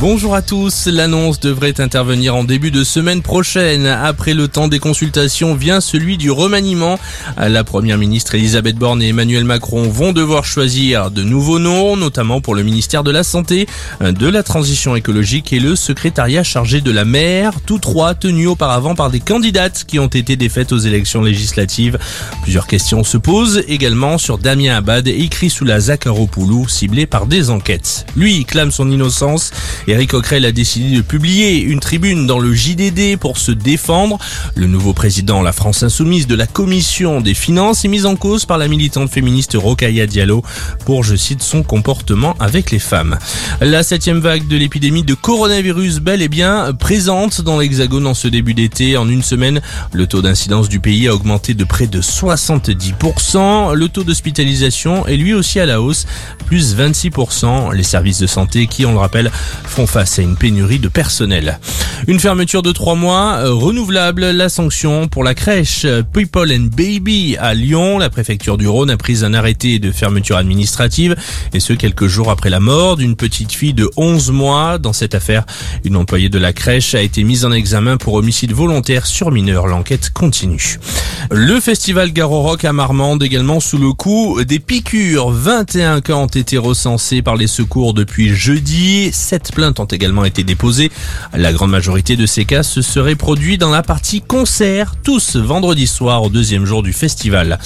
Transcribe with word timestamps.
Bonjour 0.00 0.34
à 0.34 0.42
tous. 0.42 0.86
L'annonce 0.86 1.40
devrait 1.40 1.80
intervenir 1.80 2.36
en 2.36 2.44
début 2.44 2.70
de 2.70 2.84
semaine 2.84 3.22
prochaine. 3.22 3.86
Après 3.86 4.34
le 4.34 4.46
temps 4.46 4.68
des 4.68 4.78
consultations 4.78 5.54
vient 5.54 5.80
celui 5.80 6.16
du 6.16 6.30
remaniement. 6.30 6.98
La 7.36 7.64
première 7.64 7.98
ministre 7.98 8.34
Elisabeth 8.34 8.76
Borne 8.76 9.02
et 9.02 9.08
Emmanuel 9.08 9.44
Macron 9.44 9.88
vont 9.88 10.12
devoir 10.12 10.44
choisir 10.44 11.10
de 11.10 11.22
nouveaux 11.24 11.58
noms, 11.58 11.96
notamment 11.96 12.40
pour 12.40 12.54
le 12.54 12.62
ministère 12.62 13.02
de 13.02 13.10
la 13.10 13.24
Santé, 13.24 13.66
de 14.00 14.28
la 14.28 14.42
Transition 14.42 14.94
écologique 14.94 15.52
et 15.52 15.58
le 15.58 15.74
secrétariat 15.74 16.44
chargé 16.44 16.80
de 16.80 16.90
la 16.90 17.04
mer, 17.04 17.52
tous 17.66 17.78
trois 17.78 18.14
tenus 18.14 18.48
auparavant 18.48 18.94
par 18.94 19.10
des 19.10 19.20
candidates 19.20 19.84
qui 19.84 19.98
ont 19.98 20.06
été 20.06 20.36
défaites 20.36 20.72
aux 20.72 20.78
élections 20.78 21.22
législatives. 21.22 21.98
Plusieurs 22.42 22.66
questions 22.66 23.02
se 23.02 23.16
posent 23.16 23.64
également 23.66 24.18
sur 24.18 24.38
Damien 24.38 24.76
Abad 24.76 25.08
et 25.08 25.28
Chrysoula 25.28 25.80
Zakharopoulou, 25.80 26.68
ciblés 26.68 27.06
par 27.06 27.26
des 27.26 27.50
enquêtes. 27.50 28.06
Lui 28.16 28.44
clame 28.44 28.70
son 28.70 28.90
innocence 28.90 29.50
Eric 29.86 30.10
Coquerel 30.10 30.44
a 30.44 30.52
décidé 30.52 30.96
de 30.96 31.02
publier 31.02 31.60
une 31.60 31.80
tribune 31.80 32.26
dans 32.26 32.38
le 32.38 32.52
JDD 32.52 33.16
pour 33.18 33.38
se 33.38 33.52
défendre. 33.52 34.18
Le 34.54 34.66
nouveau 34.66 34.92
président, 34.92 35.42
la 35.42 35.52
France 35.52 35.82
Insoumise 35.82 36.26
de 36.26 36.34
la 36.34 36.46
Commission 36.46 37.20
des 37.20 37.34
Finances, 37.34 37.84
est 37.84 37.88
mis 37.88 38.06
en 38.06 38.16
cause 38.16 38.44
par 38.44 38.58
la 38.58 38.68
militante 38.68 39.10
féministe 39.10 39.56
Rokaya 39.58 40.06
Diallo 40.06 40.42
pour, 40.84 41.04
je 41.04 41.16
cite, 41.16 41.42
son 41.42 41.62
comportement 41.62 42.34
avec 42.40 42.70
les 42.70 42.78
femmes. 42.78 43.18
La 43.60 43.82
septième 43.82 44.20
vague 44.20 44.46
de 44.48 44.56
l'épidémie 44.56 45.02
de 45.02 45.14
coronavirus, 45.14 46.00
bel 46.00 46.22
et 46.22 46.28
bien 46.28 46.72
présente 46.72 47.40
dans 47.40 47.58
l'Hexagone 47.58 48.06
en 48.06 48.14
ce 48.14 48.28
début 48.28 48.54
d'été. 48.54 48.96
En 48.96 49.08
une 49.08 49.22
semaine, 49.22 49.60
le 49.92 50.06
taux 50.06 50.22
d'incidence 50.22 50.68
du 50.68 50.80
pays 50.80 51.08
a 51.08 51.14
augmenté 51.14 51.54
de 51.54 51.64
près 51.64 51.86
de 51.86 52.00
70%. 52.00 53.74
Le 53.74 53.88
taux 53.88 54.04
d'hospitalisation 54.04 55.06
est 55.06 55.16
lui 55.16 55.34
aussi 55.34 55.60
à 55.60 55.66
la 55.66 55.80
hausse, 55.80 56.06
plus 56.46 56.76
26%. 56.76 57.74
Les 57.74 57.82
services 57.82 58.18
de 58.18 58.26
santé 58.26 58.66
qui, 58.66 58.86
on 58.86 58.92
le 58.92 58.98
rappelle, 58.98 59.30
font 59.68 59.86
face 59.86 60.18
à 60.18 60.22
une 60.22 60.36
pénurie 60.36 60.78
de 60.78 60.88
personnel. 60.88 61.58
Une 62.06 62.20
fermeture 62.20 62.62
de 62.62 62.70
trois 62.70 62.94
mois, 62.94 63.38
euh, 63.38 63.52
renouvelable, 63.52 64.30
la 64.30 64.48
sanction 64.48 65.08
pour 65.08 65.24
la 65.24 65.34
crèche 65.34 65.84
People 66.12 66.52
and 66.52 66.68
Baby 66.76 67.36
à 67.38 67.54
Lyon. 67.54 67.98
La 67.98 68.08
préfecture 68.08 68.56
du 68.56 68.68
Rhône 68.68 68.90
a 68.90 68.96
pris 68.96 69.24
un 69.24 69.34
arrêté 69.34 69.80
de 69.80 69.90
fermeture 69.90 70.36
administrative 70.36 71.16
et 71.52 71.60
ce 71.60 71.72
quelques 71.72 72.06
jours 72.06 72.30
après 72.30 72.50
la 72.50 72.60
mort 72.60 72.96
d'une 72.96 73.16
petite 73.16 73.52
fille 73.52 73.74
de 73.74 73.90
11 73.96 74.30
mois. 74.30 74.78
Dans 74.78 74.92
cette 74.92 75.14
affaire, 75.14 75.44
une 75.84 75.96
employée 75.96 76.28
de 76.28 76.38
la 76.38 76.52
crèche 76.52 76.94
a 76.94 77.02
été 77.02 77.24
mise 77.24 77.44
en 77.44 77.50
examen 77.52 77.96
pour 77.96 78.14
homicide 78.14 78.52
volontaire 78.52 79.04
sur 79.04 79.32
mineur. 79.32 79.66
L'enquête 79.66 80.10
continue. 80.10 80.78
Le 81.30 81.58
festival 81.60 82.12
Garo 82.12 82.42
Rock 82.42 82.64
à 82.64 82.72
Marmande 82.72 83.22
également 83.22 83.60
sous 83.60 83.78
le 83.78 83.92
coup 83.92 84.42
des 84.44 84.60
piqûres. 84.60 85.30
21 85.30 86.00
cas 86.00 86.14
ont 86.14 86.26
été 86.26 86.58
recensés 86.58 87.22
par 87.22 87.34
les 87.34 87.48
secours 87.48 87.92
depuis 87.92 88.28
jeudi. 88.34 89.10
Sept 89.12 89.52
plaintes 89.52 89.80
ont 89.80 89.84
également 89.84 90.24
été 90.24 90.44
déposées. 90.44 90.92
La 91.34 91.52
grande 91.52 91.70
majorité 91.70 91.87
de 91.88 92.26
ces 92.26 92.44
cas 92.44 92.62
se 92.62 92.82
seraient 92.82 93.14
produits 93.14 93.56
dans 93.56 93.70
la 93.70 93.82
partie 93.82 94.20
concert, 94.20 94.92
tous 95.02 95.36
vendredi 95.36 95.86
soir 95.86 96.22
au 96.22 96.28
deuxième 96.28 96.66
jour 96.66 96.82
du 96.82 96.92
festival. 96.92 97.58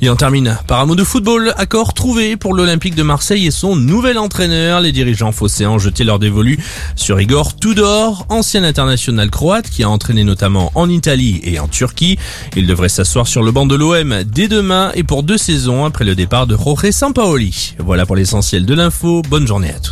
Et 0.00 0.08
on 0.08 0.16
termine 0.16 0.56
par 0.66 0.80
un 0.80 0.86
mot 0.86 0.94
de 0.94 1.04
football. 1.04 1.52
Accord 1.58 1.92
trouvé 1.92 2.36
pour 2.38 2.54
l'Olympique 2.54 2.94
de 2.94 3.02
Marseille 3.02 3.46
et 3.46 3.50
son 3.50 3.76
nouvel 3.76 4.16
entraîneur. 4.16 4.80
Les 4.80 4.92
dirigeants 4.92 5.30
phocéens 5.30 5.76
jeté 5.78 6.04
leur 6.04 6.18
dévolu 6.18 6.58
sur 6.96 7.20
Igor 7.20 7.54
Tudor, 7.54 8.24
ancien 8.30 8.64
international 8.64 9.30
croate 9.30 9.68
qui 9.68 9.82
a 9.82 9.90
entraîné 9.90 10.24
notamment 10.24 10.72
en 10.74 10.88
Italie 10.88 11.40
et 11.44 11.60
en 11.60 11.68
Turquie. 11.68 12.18
Il 12.56 12.66
devrait 12.66 12.88
s'asseoir 12.88 13.28
sur 13.28 13.42
le 13.42 13.52
banc 13.52 13.66
de 13.66 13.74
l'OM 13.74 14.24
dès 14.24 14.48
demain 14.48 14.90
et 14.94 15.04
pour 15.04 15.22
deux 15.22 15.38
saisons 15.38 15.84
après 15.84 16.06
le 16.06 16.14
départ 16.14 16.46
de 16.46 16.56
Jorge 16.56 16.90
Sampaoli. 16.90 17.74
Voilà 17.78 18.06
pour 18.06 18.16
l'essentiel 18.16 18.64
de 18.64 18.74
l'info. 18.74 19.20
Bonne 19.28 19.46
journée 19.46 19.70
à 19.70 19.78
tous. 19.78 19.84